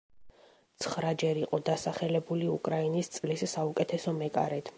ცხრაჯერ 0.85 1.39
იყო 1.41 1.59
დასახელებული 1.69 2.49
უკრაინის 2.55 3.15
წლის 3.19 3.47
საუკეთესო 3.55 4.21
მეკარედ. 4.25 4.67